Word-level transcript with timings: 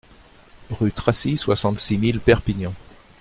Rue 0.71 0.91
Tracy, 0.91 1.37
soixante-six 1.37 1.99
mille 1.99 2.19
Perpignan 2.21 2.73